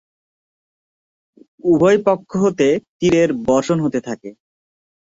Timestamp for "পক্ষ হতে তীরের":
2.07-3.29